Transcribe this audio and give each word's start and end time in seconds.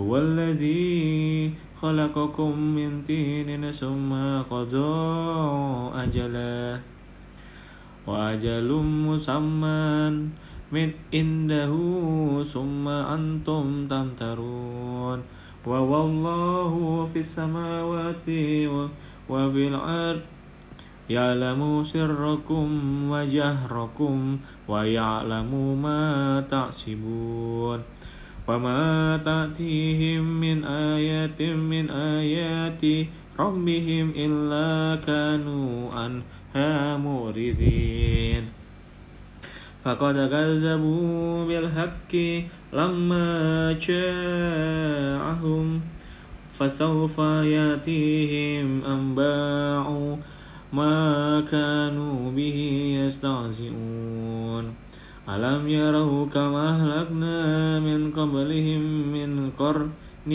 هو 0.00 0.16
الذي 0.16 1.52
خلقكم 1.82 2.52
من 2.58 3.02
طين 3.08 3.70
ثم 3.72 4.12
قضى 4.50 4.92
أجلا. 6.04 6.80
وأجل 8.06 8.70
مسمى 9.08 10.10
من 10.72 10.88
عنده 11.14 11.72
ثم 12.44 12.88
أنتم 12.88 13.86
تمترون. 13.88 15.18
والله 15.66 16.72
في 17.12 17.18
السماوات 17.18 18.28
وفي 19.30 19.62
الأرض. 19.68 20.20
يعلم 21.10 21.84
سركم 21.84 22.68
وجهركم 23.10 24.38
ويعلم 24.68 25.50
ما 25.82 26.04
تحسبون. 26.50 27.80
وما 28.48 29.16
تأتيهم 29.24 30.40
من 30.40 30.64
آية 30.64 31.54
من 31.54 31.90
آيات 31.90 33.06
ربهم 33.38 34.12
إلا 34.16 35.00
كانوا 35.00 35.90
عنها 35.92 36.96
مورثين 36.96 38.44
فقد 39.84 40.16
كذبوا 40.30 41.46
بالحق 41.46 42.14
لما 42.72 43.72
جاءهم 43.86 45.80
فسوف 46.52 47.18
يأتيهم 47.58 48.84
أنباء 48.84 50.18
ما 50.72 51.40
كانوا 51.50 52.30
به 52.30 52.58
يستهزئون. 53.06 54.15
ألم 55.26 55.68
يروا 55.68 56.26
كما 56.26 56.68
أهلكنا 56.70 57.36
من 57.80 58.10
قبلهم 58.14 58.82
من 59.12 59.50
قرن 59.58 60.32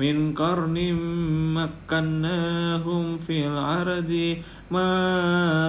من 0.00 0.34
قرن 0.34 0.78
مكناهم 1.54 3.16
في 3.16 3.46
الأرض. 3.46 4.36
ما 4.70 4.92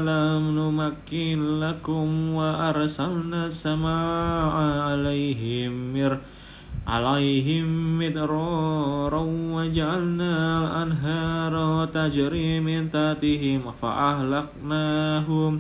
لم 0.02 0.44
نمكن 0.60 1.60
لكم 1.60 2.08
وأرسلنا 2.34 3.46
السماء 3.46 4.56
عليهم 4.88 5.94
مر 5.94 6.18
عليهم 6.88 7.66
مدرارا 8.00 9.24
وجعلنا 9.56 10.34
الأنهار 10.62 11.86
تجري 11.94 12.60
من 12.60 12.92
تحتهم 12.92 13.62
فأهلكناهم. 13.72 15.52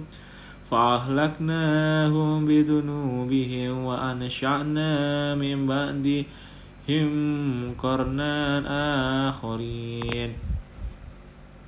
فأهلكناهم 0.72 2.45
بذنوبهم 2.45 3.83
وأنشأنا 3.86 4.91
من 5.36 5.66
بعدهم 5.67 6.25
قرنا 7.78 8.36
آخرين. 9.30 10.31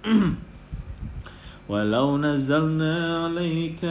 ولو 1.70 2.18
نزلنا 2.18 3.24
عليك 3.24 3.82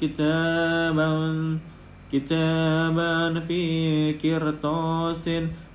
كتابا 0.00 1.58
كتابا 2.12 3.40
في 3.40 4.12
قرطاس 4.12 5.30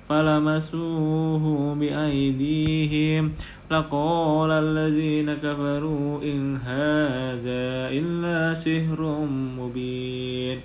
فلمسوه 0.08 1.74
بأيديهم. 1.80 3.32
لقال 3.70 4.50
الذين 4.50 5.34
كفروا 5.34 6.22
إن 6.22 6.56
هذا 6.56 7.90
إلا 7.98 8.54
سحر 8.54 9.26
مبين. 9.58 10.60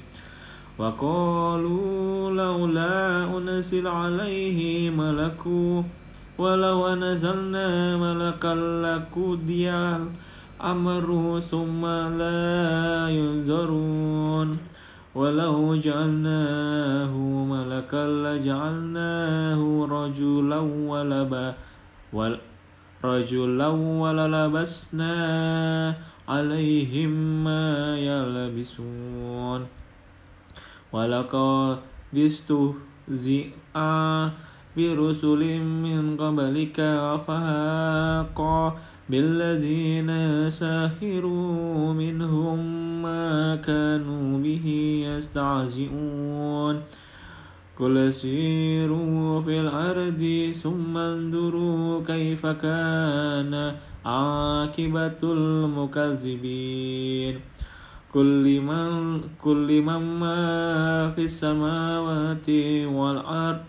وقالوا 0.80 2.32
لولا 2.32 3.24
أنزل 3.38 3.88
عليه 3.88 4.90
ملك 4.90 5.46
ولو 6.38 6.88
أنزلنا 6.88 7.98
ملكا 7.98 8.56
لقضي 8.86 9.72
الأمر 9.72 11.40
ثم 11.40 11.86
لا 12.22 13.10
ينظرون 13.10 14.58
ولو 15.16 15.76
جعلناه 15.76 17.14
ملكا 17.54 18.08
لجعلناه 18.08 19.88
رجلا 19.92 20.60
ولبا 20.92 21.54
رجلا 23.06 23.68
وللبسنا 23.68 25.16
عليهم 26.28 27.44
ما 27.44 27.98
يلبسون. 27.98 29.68
ولقد 30.94 31.78
استهزئ 32.16 33.48
برسل 34.78 35.60
من 35.60 36.18
قبلك 36.18 36.78
فهاق 37.28 38.40
بالذين 39.10 40.10
ساخروا 40.50 41.94
منهم 41.94 42.60
ما 43.02 43.56
كانوا 43.56 44.40
به 44.40 44.66
يستعزئون 45.08 46.82
قل 47.80 48.14
سيروا 48.14 49.42
في 49.42 49.60
الأرض 49.60 50.52
ثم 50.52 50.98
انظروا 50.98 52.04
كيف 52.04 52.46
كان 52.46 53.76
عاقبة 54.06 55.20
المكذبين. 55.24 56.60
كل 58.14 58.62
من 58.62 59.22
كل 59.40 59.82
من 59.82 60.20
ما 60.20 61.10
في 61.16 61.24
السماوات 61.24 62.50
والأرض. 62.86 63.64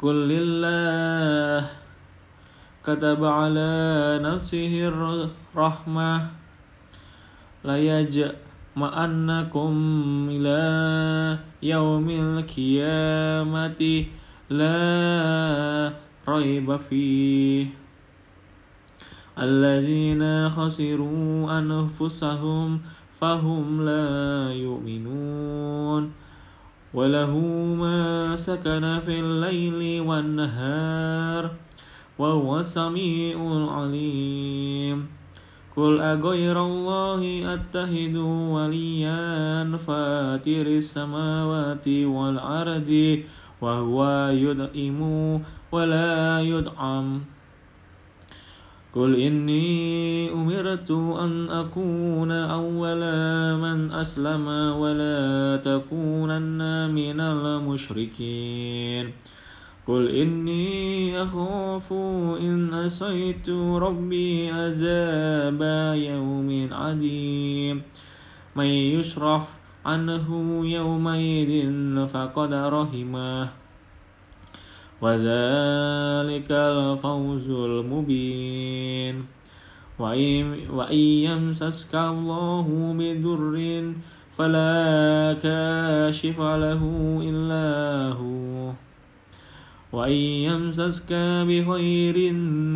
قل 0.00 0.16
لله 0.28 1.70
كتب 2.84 3.24
على 3.24 3.72
نفسه 4.24 4.88
الرحمة 4.88 6.12
لا 7.64 7.76
يجأ 7.76 8.49
أنكم 8.84 9.72
إلى 10.30 11.38
يوم 11.62 12.10
القيامة. 12.10 14.04
لا 14.50 15.92
ريب 16.28 16.76
فيه. 16.76 17.66
الذين 19.38 20.50
خسروا 20.50 21.58
أنفسهم 21.58 22.80
فهم 23.20 23.84
لا 23.84 24.52
يؤمنون. 24.52 26.12
وله 26.94 27.38
ما 27.78 28.36
سكن 28.36 28.98
في 29.06 29.20
الليل 29.20 30.00
والنهار 30.00 31.50
وهو 32.18 32.60
السميع 32.60 33.36
العليم 33.38 35.19
قل 35.80 36.00
أغير 36.00 36.56
الله 36.66 37.22
أتخذ 37.54 38.16
وليا 38.54 39.76
فاتر 39.76 40.66
السماوات 40.66 41.88
والأرض 41.88 42.90
وهو 43.60 44.28
يدعم 44.28 45.00
ولا 45.72 46.40
يدعم 46.40 47.20
قل 48.94 49.10
إني 49.16 50.32
أمرت 50.32 50.90
أن 51.24 51.48
أكون 51.48 52.32
أول 52.32 53.02
من 53.64 53.92
أسلم 53.92 54.46
ولا 54.82 55.56
تكونن 55.64 56.60
من 56.90 57.20
المشركين 57.20 59.04
قل 59.90 60.08
إني 60.08 61.22
أخاف 61.22 61.92
إن 62.40 62.74
أسيت 62.74 63.48
ربي 63.50 64.50
عذاب 64.50 65.62
يوم 65.98 66.68
عظيم 66.72 67.82
من 68.56 68.66
يشرف 68.66 69.56
عنه 69.86 70.26
يومئذ 70.66 71.50
فقد 72.06 72.52
رحمه 72.52 73.48
وذلك 75.02 76.50
الفوز 76.50 77.50
المبين 77.50 79.26
وإن 79.98 80.98
يمسسك 81.26 81.94
الله 81.94 82.66
بضر 82.98 83.54
فلا 84.38 85.36
كاشف 85.42 86.40
له 86.40 86.82
إلا 87.22 87.68
هو 88.14 88.72
وإن 89.92 90.12
يمسسك 90.46 91.12
بخير 91.48 92.16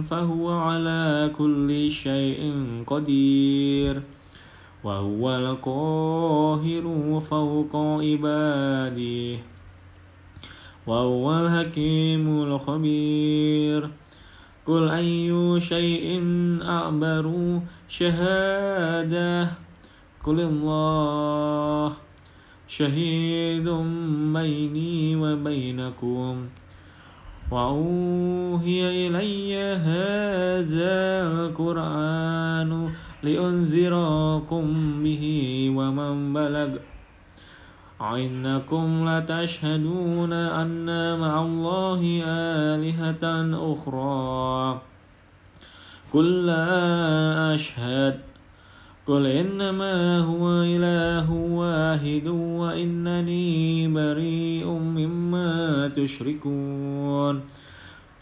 فهو 0.02 0.50
على 0.50 1.30
كل 1.38 1.90
شيء 1.90 2.54
قدير 2.86 4.02
وهو 4.84 5.36
القاهر 5.36 6.84
فوق 7.20 7.76
عباده 7.76 9.38
وهو 10.86 11.38
الحكيم 11.38 12.42
الخبير 12.42 13.90
قل 14.66 14.88
أي 14.88 15.60
شيء 15.60 16.06
أعبر 16.62 17.60
شهادة 17.88 19.48
قل 20.24 20.40
الله 20.40 21.92
شهيد 22.68 23.68
بيني 24.34 25.16
وبينكم 25.16 26.46
وأوهي 27.50 29.08
إلي 29.08 29.56
هذا 29.74 30.96
القرآن 31.32 32.90
لأنذركم 33.22 34.64
به 35.02 35.24
ومن 35.76 36.32
بلغ 36.32 36.76
إنكم 38.00 39.08
لتشهدون 39.08 40.32
أن 40.32 41.18
مع 41.18 41.42
الله 41.42 42.22
آلهة 42.26 43.24
أخرى. 43.72 44.80
قل 46.12 46.46
لا 46.46 47.54
أشهد. 47.54 48.18
قل 49.06 49.26
إنما 49.26 50.18
هو 50.18 50.48
إله 50.48 51.32
واحد 51.32 52.28
وإنني 52.28 53.88
بريء 53.88 54.66
مما 54.66 55.88
تشركون. 55.88 56.73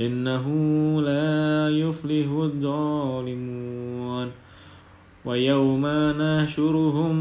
إنه 0.00 0.46
لا 1.02 1.68
يفلح 1.68 2.26
الظالمون 2.30 4.30
ويوم 5.24 5.86
نحشرهم 6.18 7.14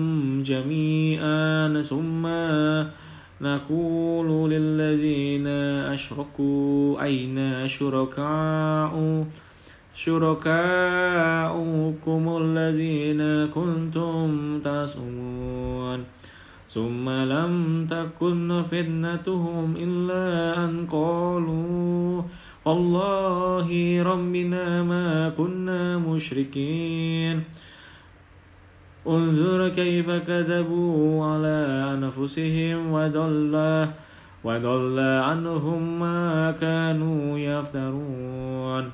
جميعا 0.43 1.81
ثم 1.81 2.27
نقول 3.41 4.51
للذين 4.51 5.47
أشركوا 5.93 7.03
أين 7.03 7.67
شركاء 7.67 9.25
شركاؤكم 9.95 10.51
الذين 12.41 13.47
كنتم 13.47 14.59
تصومون 14.59 16.03
ثم 16.69 17.09
لم 17.09 17.87
تكن 17.89 18.63
فتنتهم 18.71 19.75
إلا 19.77 20.55
أن 20.65 20.87
قالوا 20.91 22.21
والله 22.65 24.03
ربنا 24.03 24.83
ما 24.83 25.29
كنا 25.29 25.97
مشركين. 25.97 27.43
انظر 29.07 29.69
كيف 29.69 30.09
كذبوا 30.09 31.25
على 31.25 31.57
أنفسهم 31.93 32.91
وضل 32.91 33.87
وضل 34.43 34.99
عنهم 34.99 35.99
ما 35.99 36.51
كانوا 36.61 37.39
يفترون. 37.39 38.91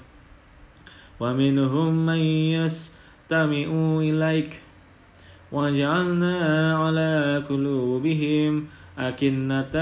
ومنهم 1.19 2.06
من 2.06 2.22
يستمع 2.56 3.68
إليك. 4.00 4.62
وجعلنا 5.52 6.38
على 6.78 7.44
قلوبهم 7.50 8.68
أكنة 9.00 9.75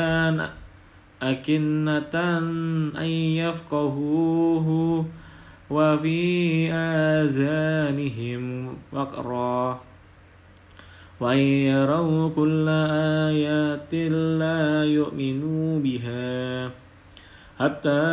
أكنة 1.32 2.38
أن 2.98 3.10
يفقهوه 3.42 5.06
وفي 5.70 6.72
آذانهم 6.72 8.68
وقرا. 8.94 9.82
وإن 11.20 11.38
يروا 11.38 12.30
كل 12.30 12.66
آيات 13.30 13.94
لا 14.40 14.84
يؤمنوا 14.86 15.80
بها 15.80 16.70
حتى 17.60 18.04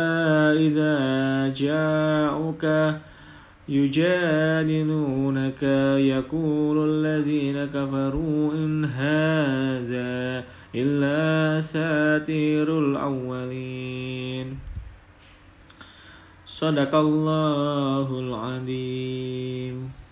إذا 0.65 0.97
جاءوك 1.53 2.93
يجادلونك. 3.69 5.63
يقول 5.99 6.89
الذين 6.89 7.65
كفروا 7.65 8.53
إن 8.53 8.85
هذا 8.85 10.43
إلا 10.75 11.61
ساتير 11.61 12.79
صدق 16.63 16.95
الله 16.95 18.07
العظيم. 18.19 20.02